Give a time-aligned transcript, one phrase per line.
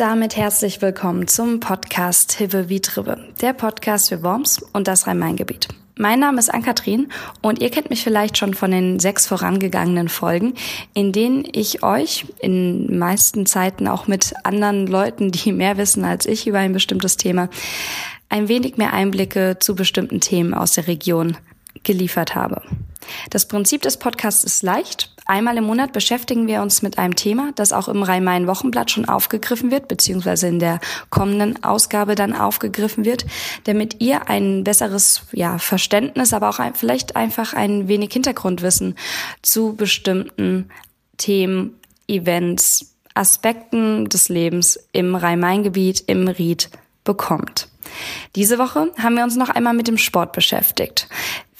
[0.00, 5.68] damit herzlich willkommen zum Podcast Hive wie Tribbe, der Podcast für Worms und das Rhein-Main-Gebiet.
[5.98, 7.12] Mein Name ist Ann-Kathrin
[7.42, 10.54] und ihr kennt mich vielleicht schon von den sechs vorangegangenen Folgen,
[10.94, 16.24] in denen ich euch in meisten Zeiten auch mit anderen Leuten, die mehr wissen als
[16.24, 17.50] ich über ein bestimmtes Thema,
[18.30, 21.36] ein wenig mehr Einblicke zu bestimmten Themen aus der Region
[21.82, 22.62] geliefert habe.
[23.28, 25.14] Das Prinzip des Podcasts ist leicht.
[25.30, 29.70] Einmal im Monat beschäftigen wir uns mit einem Thema, das auch im Rhein-Main-Wochenblatt schon aufgegriffen
[29.70, 30.80] wird, beziehungsweise in der
[31.10, 33.26] kommenden Ausgabe dann aufgegriffen wird,
[33.62, 38.96] damit ihr ein besseres ja, Verständnis, aber auch ein, vielleicht einfach ein wenig Hintergrundwissen
[39.40, 40.68] zu bestimmten
[41.16, 46.70] Themen, Events, Aspekten des Lebens im Rhein-Main-Gebiet, im Ried
[47.04, 47.68] bekommt.
[48.34, 51.08] Diese Woche haben wir uns noch einmal mit dem Sport beschäftigt.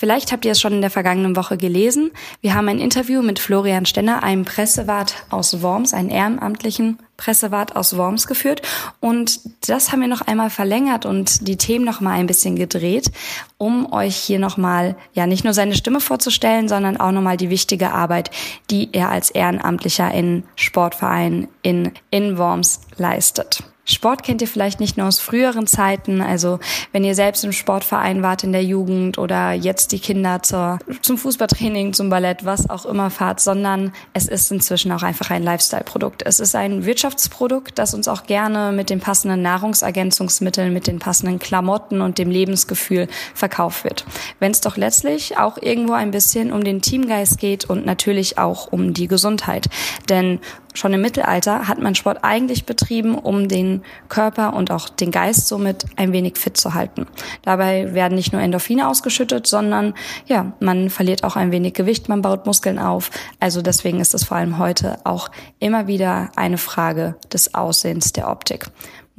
[0.00, 2.11] Vielleicht habt ihr es schon in der vergangenen Woche gelesen.
[2.41, 7.98] Wir haben ein Interview mit Florian Stenner, einem Pressewart aus Worms, einen ehrenamtlichen Pressewart aus
[7.98, 8.62] Worms geführt.
[9.00, 13.12] Und das haben wir noch einmal verlängert und die Themen noch mal ein bisschen gedreht,
[13.58, 17.36] um euch hier noch mal, ja, nicht nur seine Stimme vorzustellen, sondern auch noch mal
[17.36, 18.30] die wichtige Arbeit,
[18.70, 23.64] die er als Ehrenamtlicher in Sportvereinen in, in Worms leistet.
[23.91, 26.58] Sport kennt ihr vielleicht nicht nur aus früheren Zeiten, also
[26.92, 31.19] wenn ihr selbst im Sportverein wart in der Jugend oder jetzt die Kinder zur, zum
[31.19, 36.22] Fußballtraining, zum Ballett, was auch immer fahrt, sondern es ist inzwischen auch einfach ein Lifestyle-Produkt.
[36.24, 41.38] Es ist ein Wirtschaftsprodukt, das uns auch gerne mit den passenden Nahrungsergänzungsmitteln, mit den passenden
[41.38, 44.04] Klamotten und dem Lebensgefühl verkauft wird.
[44.38, 48.70] Wenn es doch letztlich auch irgendwo ein bisschen um den Teamgeist geht und natürlich auch
[48.70, 49.69] um die Gesundheit.
[50.08, 50.41] Denn
[50.74, 55.48] schon im Mittelalter hat man Sport eigentlich betrieben, um den Körper und auch den Geist
[55.48, 57.06] somit ein wenig fit zu halten.
[57.42, 59.94] Dabei werden nicht nur Endorphine ausgeschüttet, sondern
[60.26, 63.10] ja, man verliert auch ein wenig Gewicht, man baut Muskeln auf.
[63.41, 68.30] Also deswegen ist es vor allem heute auch immer wieder eine Frage des Aussehens der
[68.30, 68.66] Optik.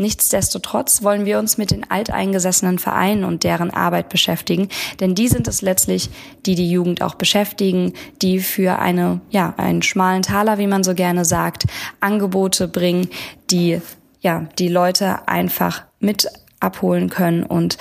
[0.01, 4.67] Nichtsdestotrotz wollen wir uns mit den alteingesessenen Vereinen und deren Arbeit beschäftigen,
[4.99, 6.09] denn die sind es letztlich,
[6.47, 10.95] die die Jugend auch beschäftigen, die für eine, ja, einen schmalen Taler, wie man so
[10.95, 11.65] gerne sagt,
[11.99, 13.09] Angebote bringen,
[13.51, 13.79] die,
[14.21, 16.27] ja, die Leute einfach mit
[16.59, 17.77] abholen können und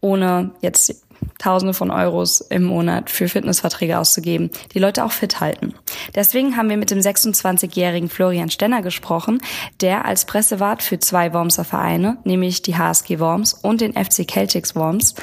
[0.00, 1.04] ohne jetzt
[1.38, 5.74] Tausende von Euros im Monat für Fitnessverträge auszugeben, die Leute auch fit halten.
[6.14, 9.40] Deswegen haben wir mit dem 26-jährigen Florian Stenner gesprochen,
[9.80, 14.76] der als Pressewart für zwei Wormser Vereine, nämlich die HSG Worms und den FC Celtics
[14.76, 15.14] Worms,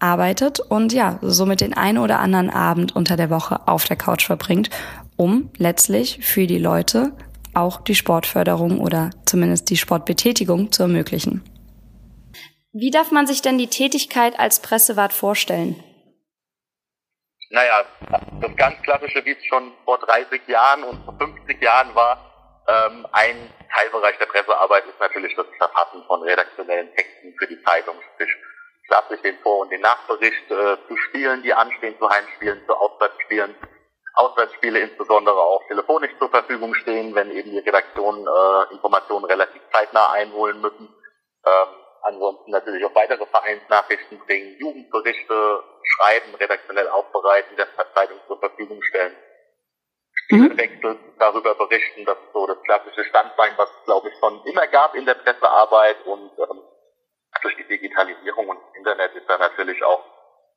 [0.00, 4.26] arbeitet und ja, somit den einen oder anderen Abend unter der Woche auf der Couch
[4.26, 4.70] verbringt,
[5.16, 7.12] um letztlich für die Leute
[7.54, 11.42] auch die Sportförderung oder zumindest die Sportbetätigung zu ermöglichen.
[12.72, 15.82] Wie darf man sich denn die Tätigkeit als Pressewart vorstellen?
[17.50, 17.84] Naja,
[18.40, 22.30] das ganz klassische, wie es schon vor 30 Jahren und vor 50 Jahren war,
[22.68, 27.96] ähm, ein Teilbereich der Pressearbeit ist natürlich das Verfassen von redaktionellen Texten für die Zeitung,
[28.14, 28.30] sprich
[28.86, 33.52] klassisch den Vor- und den Nachbericht äh, zu Spielen, die anstehen, zu Heimspielen, zu Auswärtsspielen,
[34.14, 40.12] Auswärtsspiele insbesondere auch telefonisch zur Verfügung stehen, wenn eben die Redaktionen äh, Informationen relativ zeitnah
[40.12, 40.88] einholen müssen.
[41.46, 41.68] Ähm,
[42.02, 49.16] ansonsten natürlich auch weitere Vereinsnachrichten bringen, Jugendberichte schreiben, redaktionell aufbereiten, der Zeitung zur Verfügung stellen.
[50.24, 51.14] Spielwechsel mhm.
[51.18, 54.94] darüber berichten, das ist so das klassische Standbein, was es glaube ich schon immer gab
[54.94, 56.62] in der Pressearbeit und ähm,
[57.42, 60.04] durch die Digitalisierung und Internet ist da natürlich auch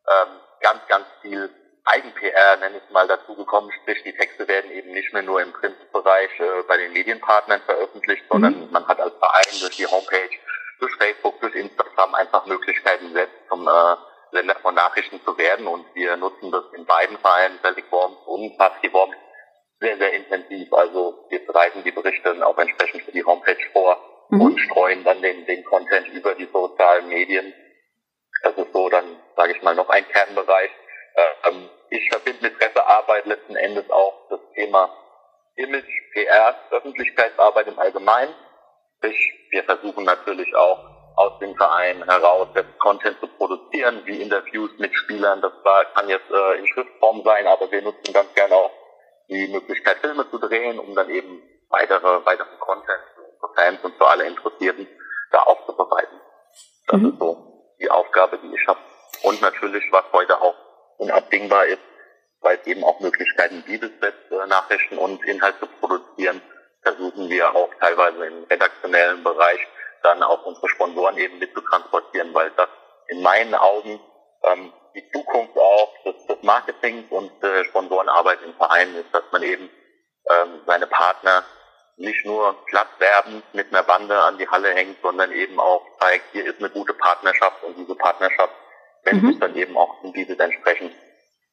[0.08, 1.50] ähm, ganz, ganz viel
[1.86, 3.72] Eigen-PR, nenne ich es mal, dazu gekommen.
[3.82, 8.24] Sprich, die Texte werden eben nicht mehr nur im Printbereich äh, bei den Medienpartnern veröffentlicht,
[8.30, 8.72] sondern mhm.
[8.72, 10.30] man hat als Verein durch die Homepage
[10.84, 13.96] durch Facebook, durch Instagram einfach Möglichkeiten setzt, zum äh,
[14.34, 15.66] Sender von Nachrichten zu werden.
[15.66, 19.16] Und wir nutzen das in beiden Vereinen, Celtic Worms und Husky Worms,
[19.80, 20.74] sehr, sehr intensiv.
[20.74, 23.98] Also wir bereiten die Berichte dann auch entsprechend für die Homepage vor
[24.30, 24.42] mhm.
[24.42, 27.54] und streuen dann den, den Content über die sozialen Medien.
[28.44, 29.06] Das ist so dann,
[29.38, 30.72] sage ich mal, noch ein Kernbereich.
[31.48, 34.90] Ähm, ich verbinde mit Pressearbeit letzten Endes auch das Thema
[35.56, 38.34] Image, PR, Öffentlichkeitsarbeit im Allgemeinen.
[39.04, 40.80] Ich, wir versuchen natürlich auch
[41.16, 45.42] aus dem Verein heraus jetzt Content zu produzieren, wie Interviews mit Spielern.
[45.42, 48.72] Das war, kann jetzt äh, in Schriftform sein, aber wir nutzen ganz gerne auch
[49.30, 53.04] die Möglichkeit, Filme zu drehen, um dann eben weitere, weiteren Content
[53.40, 54.88] für Fans und für alle Interessierten
[55.32, 56.20] da aufzubereiten.
[56.88, 57.10] Das mhm.
[57.10, 58.80] ist so die Aufgabe, die ich habe.
[59.24, 60.56] Und natürlich, was heute auch
[60.98, 61.82] unabdingbar ist,
[62.42, 63.84] weil es eben auch Möglichkeiten gibt,
[64.48, 66.42] Nachrichten und Inhalt zu produzieren,
[66.84, 69.60] versuchen wir auch teilweise im redaktionellen Bereich
[70.04, 72.70] dann auch unsere Sponsoren eben mitzutransportieren, weil das
[73.08, 74.00] in meinen Augen
[74.44, 79.44] ähm, die Zukunft auch des, des Marketings und äh, Sponsorenarbeit im Verein ist, dass man
[79.44, 79.70] eben
[80.30, 81.44] ähm, seine Partner
[81.98, 86.46] nicht nur platzwerbend mit einer Bande an die Halle hängt, sondern eben auch zeigt, hier
[86.46, 88.54] ist eine gute Partnerschaft und diese Partnerschaft
[89.04, 89.28] wendet mhm.
[89.32, 90.94] sich dann eben auch in dieses entsprechend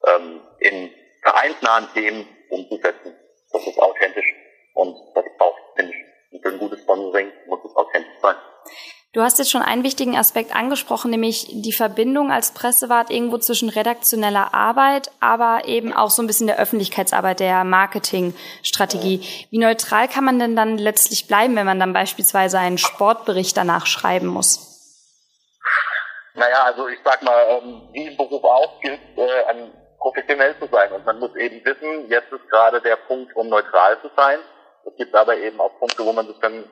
[0.07, 3.15] ähm, in vereinsnahen Themen umzusetzen.
[3.51, 4.25] Das ist authentisch
[4.73, 8.35] und das braucht, finde ich, für ein gutes Sponsoring muss es authentisch sein.
[9.13, 13.67] Du hast jetzt schon einen wichtigen Aspekt angesprochen, nämlich die Verbindung als Pressewart irgendwo zwischen
[13.67, 19.47] redaktioneller Arbeit, aber eben auch so ein bisschen der Öffentlichkeitsarbeit, der Marketingstrategie.
[19.49, 23.85] Wie neutral kann man denn dann letztlich bleiben, wenn man dann beispielsweise einen Sportbericht danach
[23.85, 24.69] schreiben muss?
[26.33, 29.69] Naja, also ich sag mal, ähm, wie im Beruf auch gilt, äh,
[29.99, 30.91] professionell zu sein.
[30.91, 34.39] Und man muss eben wissen, jetzt ist gerade der Punkt, um neutral zu sein.
[34.85, 36.69] Es gibt aber eben auch Punkte, wo man sich dann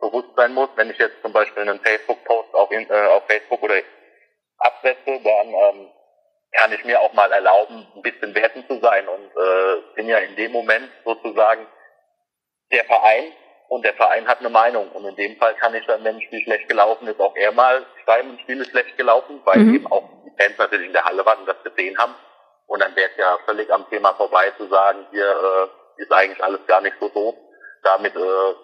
[0.00, 0.68] bewusst sein muss.
[0.76, 3.80] Wenn ich jetzt zum Beispiel einen Facebook-Post auf, äh, auf Facebook oder
[4.58, 5.90] absetze, dann ähm,
[6.52, 10.18] kann ich mir auch mal erlauben, ein bisschen werten zu sein und äh, bin ja
[10.18, 11.66] in dem Moment sozusagen
[12.72, 13.32] der Verein
[13.68, 16.22] und der Verein hat eine Meinung und in dem Fall kann ich dann, wenn ein
[16.22, 19.74] Spiel schlecht gelaufen ist, auch eher mal schreiben, ein Spiel ist schlecht gelaufen, weil mhm.
[19.74, 22.14] eben auch die Fans natürlich in der Halle waren und das gesehen haben
[22.66, 26.42] und dann wäre es ja völlig am Thema vorbei zu sagen, hier äh, ist eigentlich
[26.42, 27.34] alles gar nicht so doof.
[27.82, 28.54] Damit äh,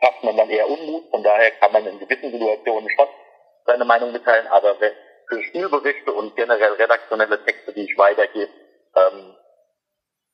[0.00, 1.10] schafft man dann eher Unmut.
[1.10, 3.08] Von daher kann man in gewissen Situationen schon
[3.66, 8.50] seine Meinung mitteilen, aber für Spielberichte und generell redaktionelle Texte, die ich weitergebe,
[8.96, 9.36] ähm,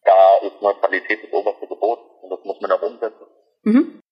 [0.04, 3.26] da ist Neutralität das oberste Gebot und das muss man auch umsetzen.
[3.62, 4.02] Mhm.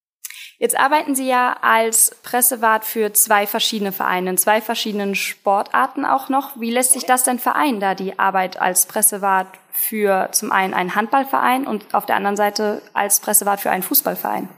[0.60, 6.28] Jetzt arbeiten Sie ja als Pressewart für zwei verschiedene Vereine, in zwei verschiedenen Sportarten auch
[6.28, 6.58] noch.
[6.58, 10.96] Wie lässt sich das denn vereinen, da die Arbeit als Pressewart für zum einen einen
[10.96, 14.48] Handballverein und auf der anderen Seite als Pressewart für einen Fußballverein?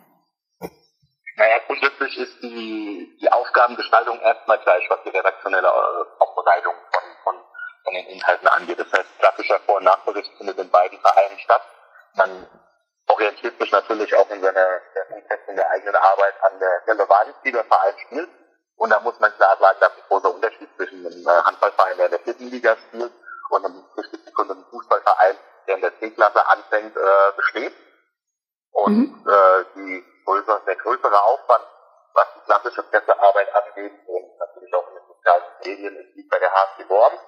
[1.37, 7.35] Naja, grundsätzlich ist die, die Aufgabengestaltung erstmal gleich, was die redaktionelle äh, Aufbereitung von, von,
[7.85, 8.79] von den Inhalten angeht.
[8.79, 11.63] Das heißt, klassischer Vor- und Nachbericht findet in beiden Vereinen statt.
[12.15, 12.47] Man
[13.13, 14.81] orientiert sich natürlich auch in seiner
[15.11, 18.29] Umsetzung der eigenen Arbeit an der Relevanz, die der Verein spielt.
[18.77, 22.07] Und da muss man klar sagen, dass ein großer Unterschied zwischen einem äh, Handballverein, der
[22.07, 23.13] in der vierten Liga spielt,
[23.51, 23.85] und einem,
[24.39, 25.37] einem Fußballverein,
[25.67, 27.75] der in der C-Klasse anfängt, äh, besteht.
[28.73, 29.29] Und mhm.
[29.29, 31.65] äh, die größere, der größere Aufwand,
[32.15, 36.39] was die klassische Pressearbeit angeht und natürlich auch in den sozialen Medien, ist wie bei
[36.39, 37.21] der HSG Worms.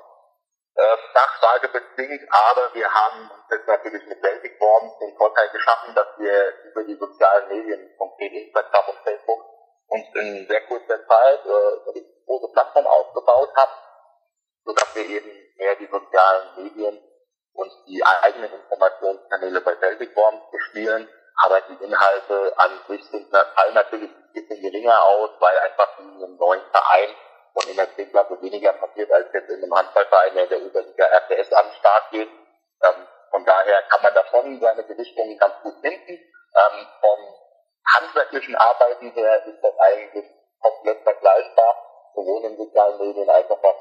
[1.15, 6.07] Nachfrage bedingt, aber wir haben uns jetzt natürlich mit Celtic Worms den Vorteil geschaffen, dass
[6.19, 9.41] wir über die sozialen Medien, konkret Instagram und Facebook,
[9.89, 13.73] uns in sehr kurzer Zeit äh, eine große Plattform aufgebaut haben,
[14.65, 17.03] sodass wir eben mehr die sozialen Medien
[17.55, 21.09] und die eigenen Informationskanäle bei Celtic Worms bespielen.
[21.45, 26.23] Aber die Inhalte an sich sind, fallen natürlich ein bisschen geringer aus, weil einfach in
[26.23, 27.09] einem neuen Verein
[27.55, 31.05] und in der C-Klasse weniger passiert als jetzt in einem Handballverein, der in der Überliga
[31.05, 32.29] RTS an den Start geht.
[32.29, 36.13] Ähm, von daher kann man da schon seine Gewichtung ganz gut finden.
[36.13, 37.21] Ähm, vom
[37.97, 40.27] handwerklichen Arbeiten her ist das eigentlich
[40.61, 41.77] komplett vergleichbar,
[42.15, 43.77] sowohl in sozialen Medien als auch was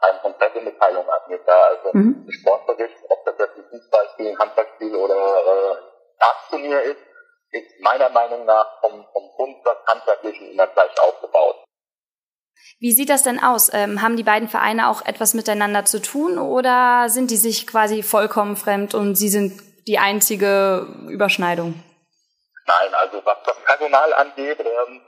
[0.00, 1.42] eine komplette Mitteilung angeht.
[1.46, 2.26] Da also mhm.
[2.30, 5.76] Sportbericht, ob das jetzt ein Fußballspiel, ein Handballspiel oder äh,
[6.18, 7.00] Dartturnier ist,
[7.52, 11.64] ist meiner Meinung nach vom, vom Grundsatz handwerklichen immer gleich aufgebaut.
[12.78, 13.70] Wie sieht das denn aus?
[13.72, 18.02] Ähm, haben die beiden Vereine auch etwas miteinander zu tun oder sind die sich quasi
[18.02, 21.74] vollkommen fremd und sie sind die einzige Überschneidung?
[22.66, 25.00] Nein, also was das Personal angeht, ähm,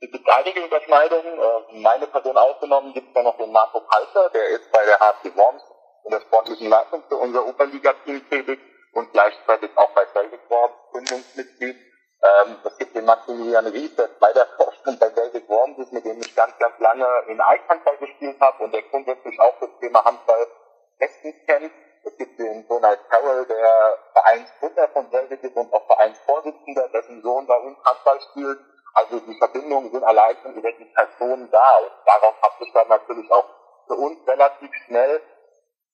[0.00, 1.38] es gibt einige Überschneidungen.
[1.38, 4.98] Äh, meine Person ausgenommen gibt es ja noch den Marco Palzer, der ist bei der
[4.98, 5.62] HSG Worms
[6.04, 8.58] in der sportlichen Leitung für unser Oberliga-Team tätig
[8.92, 11.76] und gleichzeitig auch bei Celtic Worms Gründungsmitglied.
[12.22, 16.04] Ähm, es gibt den Maximilian Ries, der bei der Vorstand bei Celtic Worms ist, mit
[16.04, 20.04] dem ich ganz, ganz lange in Eishandball gespielt habe und der grundsätzlich auch das Thema
[20.04, 20.46] Handball
[20.98, 21.72] bestens kennt.
[22.04, 27.46] Es gibt den Donald Carroll, der Vereinsgründer von Celtic ist und auch Vereinsvorsitzender, dessen Sohn
[27.46, 28.58] bei uns Handball spielt.
[28.94, 32.88] Also die Verbindungen sind allein schon über die Personen da und darauf hat sich dann
[32.88, 33.46] natürlich auch
[33.88, 35.20] für uns relativ schnell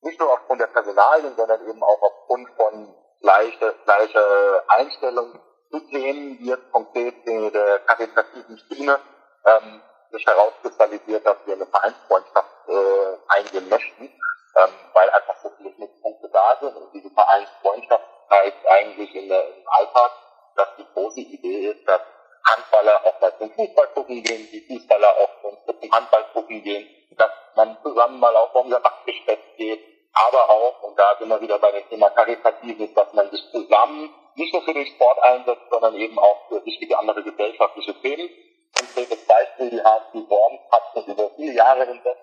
[0.02, 6.48] nicht nur aufgrund der Personalien, sondern eben auch aufgrund von gleicher gleiche Einstellung zu wie
[6.48, 8.98] jetzt konkret in der karitativen Schiene,
[9.44, 15.72] ähm, sich herauskristallisiert, dass wir eine Vereinsfreundschaft äh, eingehen möchten, ähm, weil einfach so viele
[15.74, 16.76] Schnittpunkte da sind.
[16.76, 20.10] Und diese Vereinsfreundschaft zeigt eigentlich in der, im Alltag,
[20.56, 22.00] dass die große Idee ist, dass
[22.44, 27.30] Handballer auch mal zum Fußball gucken gehen, die Fußballer auch zum Handball gucken gehen, dass
[27.56, 29.80] man zusammen mal auf unser Backgeschäft geht,
[30.12, 34.14] aber auch, und da sind wir wieder bei dem Thema Karitatives, dass man sich zusammen
[34.38, 38.30] nicht nur für den Sport einsetzt, sondern eben auch für wichtige andere gesellschaftliche Themen.
[38.76, 42.16] Konkretes Beispiel, die HSG Worms hat sich über viele Jahre hinweg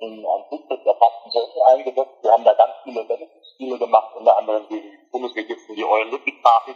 [0.00, 2.22] in einen Rücktritt der Fastensoße eingesetzt.
[2.22, 6.74] Wir haben da ganz viele Benefizspiele gemacht, unter anderem gegen Bundesligisten, die Eulen Ludwigshafen.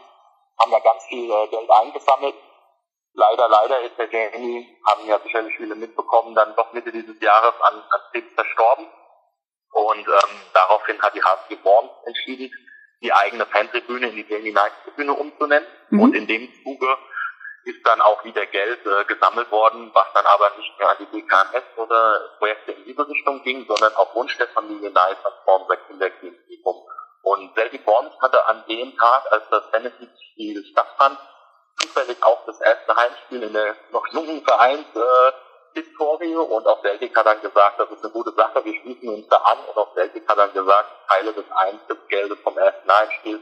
[0.61, 2.35] haben da ganz viel äh, Geld eingesammelt.
[3.15, 7.55] Leider, leider ist der Jamie, haben ja sicherlich viele mitbekommen, dann doch Mitte dieses Jahres
[7.63, 8.87] an, an Krebs verstorben.
[9.73, 12.51] Und ähm, daraufhin hat die HSG Worms entschieden,
[13.03, 15.67] die eigene Fantribüne in die Jamie Night Tribüne umzunennen.
[15.91, 16.01] Mhm.
[16.01, 16.97] Und in dem Zuge
[17.65, 21.07] ist dann auch wieder Geld äh, gesammelt worden, was dann aber nicht mehr an die
[21.07, 25.67] BKMS oder Projekte in diese Richtung ging, sondern auf Wunsch der Familie Nice an Form
[25.69, 26.33] 66
[27.23, 31.19] Und Selby Bonds hatte an dem Tag, als das Benefit-Spiel stattfand,
[31.81, 35.33] zufällig auch das erste Heimspiel in der noch jungen Vereins äh,
[35.75, 39.29] Historie und auch Celtic hat dann gesagt, das ist eine gute Sache, wir schließen uns
[39.29, 43.41] da an und auch Celtic hat dann gesagt, Teile des Eintrittsgeldes vom ersten Heimspiel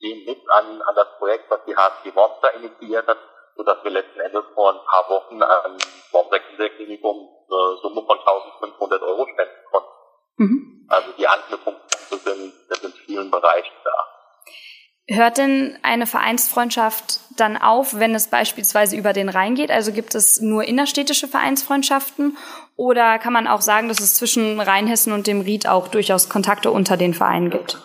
[0.00, 3.18] gehen mit an, an das Projekt, was die HSG Monster initiiert hat,
[3.56, 5.78] sodass wir letzten Endes vor ein paar Wochen an
[6.10, 9.88] Form 66 um eine Summe von 1500 Euro spenden konnten.
[10.36, 10.86] Mhm.
[10.88, 15.16] Also die Anknüpfungspunkte sind, sind in vielen Bereichen da.
[15.16, 19.70] Hört denn eine Vereinsfreundschaft dann auf, wenn es beispielsweise über den Rhein geht?
[19.70, 22.36] Also gibt es nur innerstädtische Vereinsfreundschaften
[22.76, 26.70] oder kann man auch sagen, dass es zwischen Rheinhessen und dem Ried auch durchaus Kontakte
[26.70, 27.78] unter den Vereinen gibt?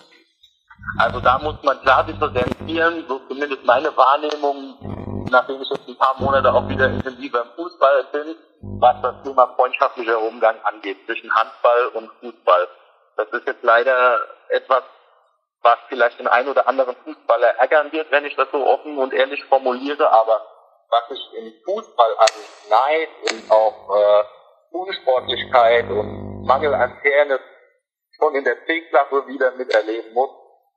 [0.97, 6.15] Also da muss man klar differenzieren, so zumindest meine Wahrnehmung, nachdem ich jetzt ein paar
[6.19, 8.35] Monate auch wieder intensiver im Fußball bin,
[8.79, 12.67] was das Thema freundschaftlicher Umgang angeht zwischen Handball und Fußball.
[13.17, 14.83] Das ist jetzt leider etwas,
[15.61, 19.13] was vielleicht den einen oder anderen Fußballer ärgern wird, wenn ich das so offen und
[19.13, 20.41] ehrlich formuliere, aber
[20.89, 24.23] was ich im Fußball an Neid und auch äh,
[24.71, 27.41] Unsportlichkeit und Mangel an Fairness
[28.17, 30.29] schon in der C-Klasse wieder miterleben muss,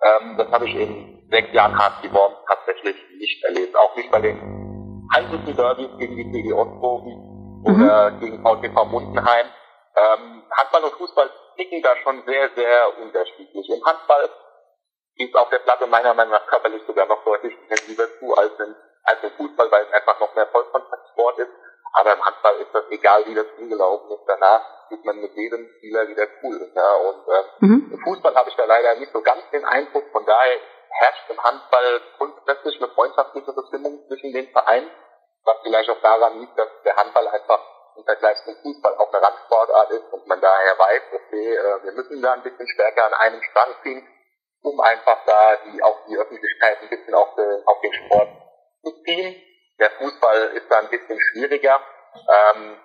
[0.03, 3.77] ähm, das habe ich in sechs Jahren hart geworden tatsächlich nicht erlebt.
[3.77, 7.65] Auch nicht bei den heißesten Derbys gegen die CD Ostprofi mhm.
[7.67, 9.47] oder gegen VTV Mundenheim.
[9.95, 13.69] Ähm, Handball und Fußball ticken da schon sehr, sehr unterschiedlich.
[13.69, 14.29] Im Handball
[15.17, 18.75] geht auf der Platte meiner Meinung nach körperlich sogar noch deutlich intensiver zu als im,
[19.05, 21.51] als im Fußball, weil es einfach noch mehr Vollkontaktsport ist.
[21.95, 24.25] Aber im Handball ist das egal, wie das Spiel gelaufen ist.
[24.27, 26.73] Danach ist man mit jedem Spieler wieder cool.
[26.75, 27.91] Ja, und äh, mhm.
[27.93, 30.05] im Fußball habe ich da leider nicht so ganz den Eindruck.
[30.13, 34.91] Von daher herrscht im Handball grundsätzlich eine freundschaftliche Bestimmung zwischen den Vereinen,
[35.45, 37.61] was vielleicht auch daran liegt, dass der Handball einfach
[37.97, 41.93] im Vergleich zum Fußball auch eine Randsportart ist und man daher weiß, okay, äh, wir
[41.93, 44.07] müssen da ein bisschen stärker an einem Strang ziehen
[44.63, 48.29] um einfach da die, auch die Öffentlichkeit ein bisschen auf, den, auf den Sport
[48.83, 49.43] zu ziehen.
[49.79, 51.81] Der Fußball ist da ein bisschen schwieriger.
[52.15, 52.79] Ähm,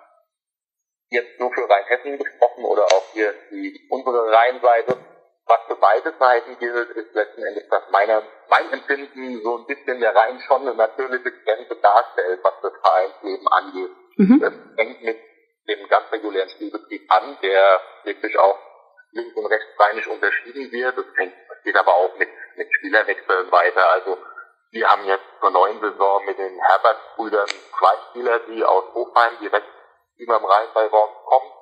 [1.10, 4.98] jetzt nur für Rheinhessen gesprochen oder auch hier die, unsere Rheinseite.
[5.46, 9.98] Was für beide Seiten gilt, ist letzten Endes, dass meiner, mein Empfinden so ein bisschen
[9.98, 13.90] der Rhein schon eine natürliche Grenze darstellt, was das Vereinsleben angeht.
[14.16, 14.40] Mhm.
[14.40, 15.18] Das hängt mit
[15.68, 18.58] dem ganz regulären Spielbetrieb an, der wirklich auch
[19.12, 20.98] links und rechts reinig unterschieden wird.
[20.98, 21.34] Das hängt
[21.68, 23.90] geht aber auch mit, mit Spielerwechseln weiter.
[23.90, 24.16] Also
[24.70, 29.68] wir haben jetzt zur neuen Saison mit den Herbert-Brüdern zwei Spieler, die aus Hofheim direkt
[30.16, 31.52] über dem Rhein bei Worms kommen.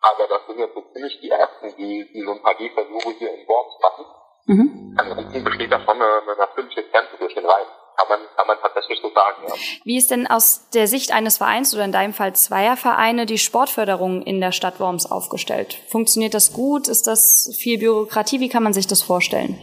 [0.00, 3.34] Aber das sind jetzt so ziemlich die ersten, die, die so ein paar Gehversuche hier
[3.34, 4.06] in Worms machen.
[4.46, 4.96] Mhm.
[4.96, 7.66] Ansonsten besteht da schon eine, eine natürliche Grenze durch den Rhein.
[8.00, 9.54] Kann man, kann man tatsächlich so sagen, ja.
[9.84, 13.36] Wie ist denn aus der Sicht eines Vereins oder in deinem Fall zweier Vereine die
[13.36, 15.76] Sportförderung in der Stadt Worms aufgestellt?
[15.90, 16.88] Funktioniert das gut?
[16.88, 18.40] Ist das viel Bürokratie?
[18.40, 19.60] Wie kann man sich das vorstellen?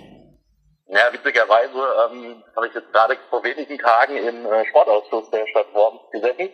[0.87, 1.79] Ja, witzigerweise
[2.11, 6.49] ähm, habe ich jetzt gerade vor wenigen Tagen im äh, Sportausschuss der Stadt Worms gesessen.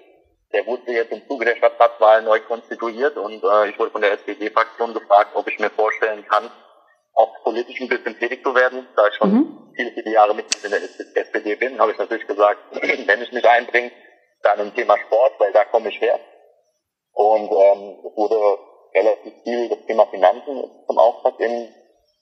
[0.54, 4.14] Der wurde jetzt im Zuge der Stadtratswahl neu konstituiert und äh, ich wurde von der
[4.14, 6.50] SPD-Fraktion gefragt, ob ich mir vorstellen kann,
[7.14, 9.74] auch politisch ein bisschen tätig zu werden, da ich schon mhm.
[9.76, 10.82] viele, viele Jahre Mitglied in der
[11.16, 13.92] SPD bin, habe ich natürlich gesagt, wenn ich mich einbringe,
[14.42, 16.20] dann im Thema Sport, weil da komme ich her.
[17.14, 18.60] Und ähm, es wurde
[18.94, 21.74] relativ viel das Thema Finanzen zum Auftrag in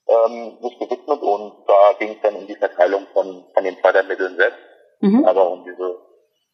[0.07, 4.35] ähm, sich gewidmet und da ging es dann um die Verteilung von, von den Fördermitteln
[4.35, 4.59] selbst,
[4.99, 5.25] mhm.
[5.25, 5.97] aber um diese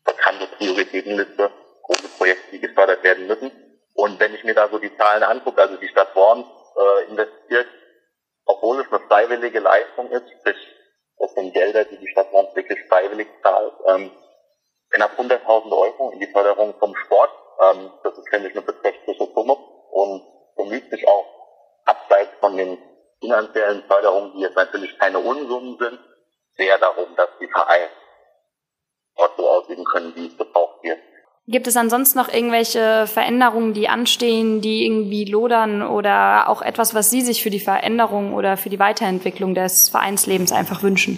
[0.05, 1.51] bekannte Prioritätenliste,
[1.83, 3.51] große Projekte, die gefördert werden müssen.
[3.95, 7.67] Und wenn ich mir da so die Zahlen angucke, also die Stadt Worms äh, investiert
[8.47, 10.57] obwohl es eine freiwillige Leistung ist, sprich,
[11.17, 14.11] das sind Gelder, die die Stadt Worms wirklich freiwillig zahlt, ähm,
[14.89, 17.31] knapp 100.000 Euro in die Förderung vom Sport.
[17.61, 19.57] Ähm, das ist, finde ich, eine beträchtliche Summe
[19.91, 20.23] und
[20.55, 21.25] bemüht sich auch
[21.85, 22.77] abseits von den
[23.19, 25.99] finanziellen Förderungen, die jetzt natürlich keine Unsummen sind,
[26.55, 27.89] sehr darum, dass die Vereine
[29.15, 30.99] dort so ausüben können, wie es gebraucht wird.
[31.49, 37.09] Gibt es ansonsten noch irgendwelche Veränderungen, die anstehen, die irgendwie lodern oder auch etwas, was
[37.09, 41.17] Sie sich für die Veränderung oder für die Weiterentwicklung des Vereinslebens einfach wünschen?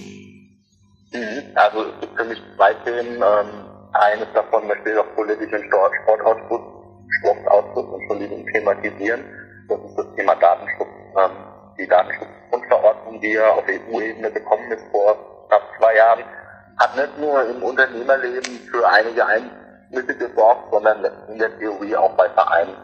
[1.55, 3.15] Also es gibt für mich zwei Themen.
[3.15, 6.61] Ähm, eines davon möchte ich auch politischen Sportausschuss,
[7.17, 9.25] Sportausschuss, Entschuldigung, thematisieren.
[9.67, 10.89] Das ist das Thema Datenschutz.
[11.17, 11.31] Ähm,
[11.79, 15.17] die Datenschutzgrundverordnung, die ja auf EU-Ebene gekommen ist vor
[15.47, 16.23] knapp zwei Jahren,
[16.77, 19.25] hat nicht nur im Unternehmerleben für einige
[19.89, 22.75] Einschnitte gesorgt, sondern in der Theorie auch bei Vereinen.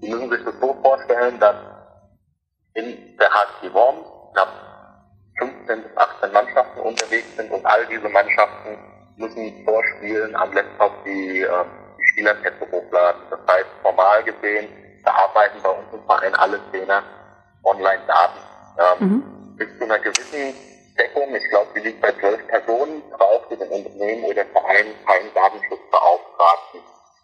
[0.00, 1.56] Sie müssen sich das so vorstellen, dass
[2.74, 4.48] in der HSG Worms knapp
[5.38, 8.78] 15 bis 18 Mannschaften unterwegs sind und all diese Mannschaften
[9.16, 11.64] müssen vorspielen am Laptop die, äh,
[11.98, 13.22] die Spielerkette hochladen.
[13.30, 14.68] Das heißt, formal gesehen,
[15.04, 17.02] da arbeiten bei uns im Verein alle Trainer
[17.64, 18.38] Online-Daten.
[18.78, 19.56] Ähm, mhm.
[19.56, 20.54] Bis zu einer gewissen
[20.98, 25.32] Deckung, ich glaube, die liegt bei zwölf Personen, braucht es im Unternehmen oder Verein keinen
[25.34, 26.25] Datenschutzbeauftragten.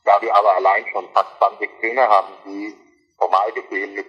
[0.04, 2.76] Da wir aber allein schon fast 20 Trainer haben, die
[3.18, 4.06] formal gesehen mit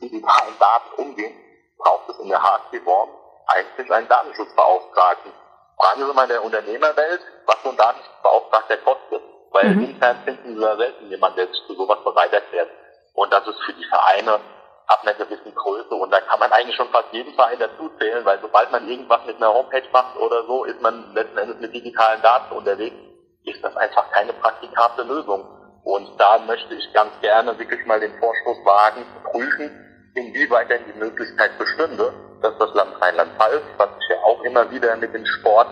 [0.00, 1.34] digitalen Daten umgehen,
[1.76, 3.10] braucht es in der HSG Worm
[3.46, 5.32] eigentlich einen Datenschutzbeauftragten.
[5.76, 9.22] Fragen Sie mal in der Unternehmerwelt, was so ein Datenschutzbeauftragter kostet.
[9.50, 9.84] Weil mhm.
[9.84, 12.70] intern finden Sie selten jemanden, der sich zu sowas bereit erklärt.
[13.14, 14.40] Und das ist für die Vereine
[14.86, 15.94] ab einer gewissen Größe.
[15.94, 19.24] Und da kann man eigentlich schon fast jeden Verein dazu zählen, weil sobald man irgendwas
[19.26, 23.07] mit einer Homepage macht oder so, ist man letzten Endes mit digitalen Daten unterwegs.
[23.48, 25.44] Ist das einfach keine praktikable Lösung.
[25.84, 29.70] Und da möchte ich ganz gerne wirklich mal den Vorstoß wagen, zu prüfen,
[30.14, 32.12] inwieweit denn die Möglichkeit bestünde,
[32.42, 35.68] dass das Land Rheinland-Pfalz, was sich ja auch immer wieder mit dem Sport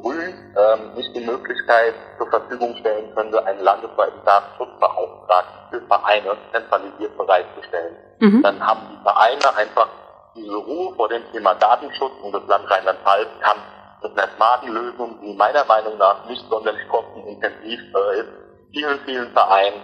[0.00, 7.16] grün, ähm, nicht die Möglichkeit zur Verfügung stellen könnte, einen landesweiten Datenschutzbeauftragten für Vereine zentralisiert
[7.18, 7.96] bereitzustellen.
[8.20, 8.42] Mhm.
[8.42, 9.88] Dann haben die Vereine einfach
[10.34, 13.58] diese Ruhe vor dem Thema Datenschutz und das Land Rheinland-Pfalz kann
[14.02, 18.28] mit einer smarten Lösung, die meiner Meinung nach nicht sonderlich kostenintensiv äh, ist,
[18.72, 19.80] vielen, vielen Vereinen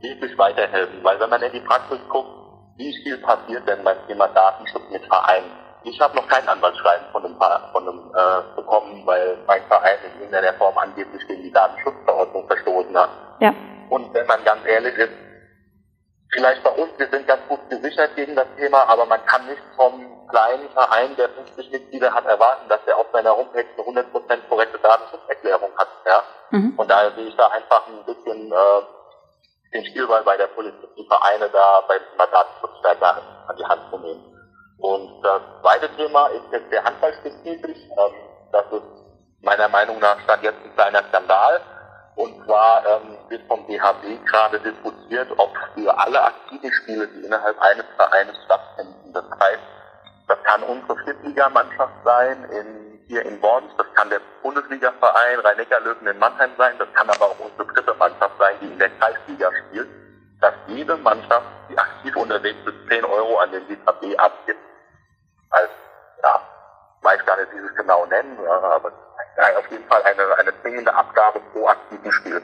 [0.00, 1.02] wirklich weiterhelfen.
[1.02, 2.30] Weil wenn man in die Praxis guckt,
[2.76, 5.50] wie viel passiert denn beim Thema Datenschutz mit Vereinen?
[5.84, 7.36] Ich habe noch kein Anwaltsschreiben von einem,
[7.72, 12.96] von einem äh, bekommen, weil mein Verein in irgendeiner Form angeblich gegen die Datenschutzverordnung verstoßen
[12.96, 13.10] hat.
[13.40, 13.54] Ja.
[13.88, 15.12] Und wenn man ganz ehrlich ist,
[16.30, 19.62] vielleicht bei uns, wir sind ganz gut gesichert gegen das Thema, aber man kann nicht
[19.76, 24.48] vom kleinen Verein, der 50 Mitglieder hat, erwarten, dass er auf seiner Homepage eine 100%
[24.48, 25.88] korrekte Datenschutzerklärung hat.
[26.04, 26.22] Ja?
[26.50, 26.74] Mhm.
[26.76, 28.82] Und daher sehe ich da einfach ein bisschen äh,
[29.72, 33.82] den Spielball bei der Politik, die Vereine da beim Thema Datenschutz stärker an die Hand
[33.90, 34.32] zu nehmen.
[34.78, 37.78] Und das zweite Thema ist jetzt der handballspezifisch.
[37.98, 38.14] Ähm,
[38.52, 39.06] das ist
[39.42, 41.60] meiner Meinung nach stand jetzt ein kleiner Skandal.
[42.16, 47.60] Und zwar ähm, wird vom DHB gerade diskutiert, ob für alle aktiven Spiele, die innerhalb
[47.60, 49.62] eines Vereines stattfinden, das heißt,
[50.26, 56.18] das kann unsere Viertligamannschaft sein in, hier in Worms, das kann der Bundesligaverein Rhein-Neckar-Löwen in
[56.18, 59.88] Mannheim sein, das kann aber auch unsere dritte Mannschaft sein, die in der Kreisliga spielt,
[60.40, 64.58] dass jede Mannschaft, die aktiv unterwegs ist, 10 Euro an den DHB abgibt.
[65.50, 65.70] Als,
[66.22, 66.40] ja,
[67.02, 68.90] weiß gar nicht, wie sie es genau nennen, aber
[69.36, 72.42] ja, auf jeden Fall eine, eine zwingende Abgabe pro aktiven Spiel.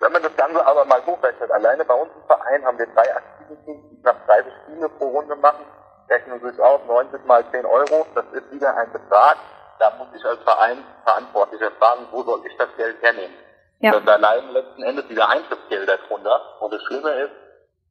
[0.00, 3.14] Wenn man das Ganze aber mal hochrechnet, alleine bei uns im Verein haben wir drei
[3.14, 5.64] aktive Teams, die knapp 30 Spiele pro Runde machen,
[6.08, 9.36] rechnen sich aus 90 mal 10 Euro, das ist wieder ein Betrag,
[9.78, 13.34] da muss ich als Verein Verantwortlicher fragen, wo soll ich das Geld hernehmen?
[13.80, 13.92] Ja.
[13.92, 16.60] Das allein letzten Endes wieder Eintrittsgelder drunter.
[16.60, 17.32] Und das Schlimme ist,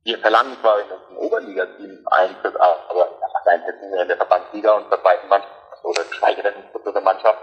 [0.04, 3.08] wir verlangen zwar in unserem Oberliga-Team Eintritt, aber
[3.44, 5.52] allein hätten wir in der Verbandsliga und der zweiten Mannschaft
[5.84, 7.40] oder geschweige denn unsere Mannschaft,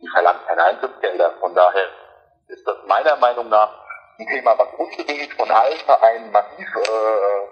[0.00, 1.34] die verlangt keine Eintrittsgelder.
[1.40, 1.86] Von daher
[2.48, 3.72] ist das meiner Meinung nach
[4.18, 7.48] ein Thema, was unbedingt von allen Vereinen massiv äh,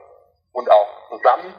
[0.53, 1.55] und auch zusammen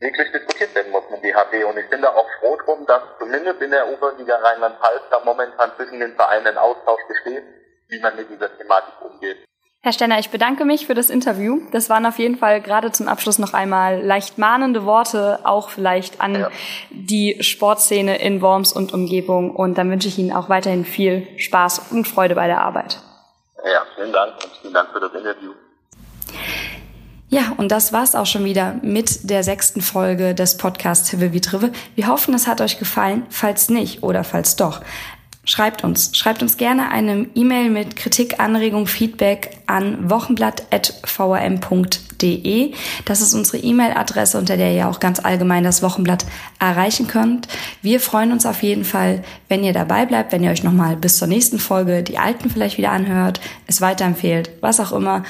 [0.00, 1.64] wirklich diskutiert werden muss mit DHB.
[1.64, 5.72] Und ich bin da auch froh drum, dass zumindest in der Oberliga Rheinland-Pfalz da momentan
[5.76, 7.44] zwischen den Vereinen ein Austausch besteht,
[7.88, 9.44] wie man mit dieser Thematik umgeht.
[9.84, 11.60] Herr Stenner, ich bedanke mich für das Interview.
[11.70, 16.22] Das waren auf jeden Fall gerade zum Abschluss noch einmal leicht mahnende Worte, auch vielleicht
[16.22, 16.50] an ja.
[16.88, 19.54] die Sportszene in Worms und Umgebung.
[19.54, 23.02] Und dann wünsche ich Ihnen auch weiterhin viel Spaß und Freude bei der Arbeit.
[23.62, 25.52] Ja, vielen Dank und vielen Dank für das Interview.
[27.28, 31.40] Ja, und das war's auch schon wieder mit der sechsten Folge des Podcasts Hive wie
[31.40, 31.72] Trive.
[31.94, 33.26] Wir hoffen, es hat euch gefallen.
[33.28, 34.80] Falls nicht oder falls doch,
[35.46, 36.16] Schreibt uns.
[36.16, 42.72] Schreibt uns gerne eine E-Mail mit Kritik, Anregung, Feedback an wochenblatt.vrm.de.
[43.04, 46.24] Das ist unsere E-Mail-Adresse, unter der ihr auch ganz allgemein das Wochenblatt
[46.58, 47.46] erreichen könnt.
[47.82, 51.18] Wir freuen uns auf jeden Fall, wenn ihr dabei bleibt, wenn ihr euch nochmal bis
[51.18, 55.24] zur nächsten Folge die alten vielleicht wieder anhört, es weiterempfehlt, was auch immer.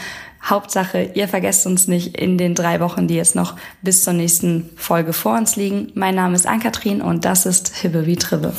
[0.44, 4.70] Hauptsache, ihr vergesst uns nicht in den drei Wochen, die jetzt noch bis zur nächsten
[4.76, 5.90] Folge vor uns liegen.
[5.94, 8.52] Mein Name ist Ann-Kathrin und das ist Hibbe wie Tribbe.